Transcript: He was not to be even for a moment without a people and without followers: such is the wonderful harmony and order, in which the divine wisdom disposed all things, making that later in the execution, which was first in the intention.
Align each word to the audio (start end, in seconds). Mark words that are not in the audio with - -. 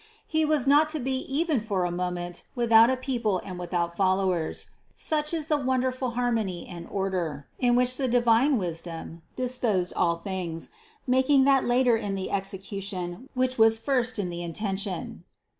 He 0.25 0.45
was 0.45 0.65
not 0.65 0.89
to 0.97 0.99
be 0.99 1.17
even 1.31 1.61
for 1.61 1.85
a 1.85 1.91
moment 1.91 2.41
without 2.55 2.89
a 2.89 2.97
people 2.97 3.37
and 3.45 3.59
without 3.59 3.95
followers: 3.95 4.71
such 4.95 5.31
is 5.31 5.45
the 5.45 5.57
wonderful 5.59 6.09
harmony 6.17 6.65
and 6.67 6.87
order, 6.89 7.45
in 7.59 7.75
which 7.75 7.97
the 7.97 8.07
divine 8.07 8.57
wisdom 8.57 9.21
disposed 9.35 9.93
all 9.95 10.15
things, 10.17 10.69
making 11.05 11.43
that 11.43 11.65
later 11.65 11.95
in 11.95 12.15
the 12.15 12.31
execution, 12.31 13.29
which 13.35 13.59
was 13.59 13.77
first 13.77 14.17
in 14.17 14.29
the 14.31 14.41
intention. 14.41 15.23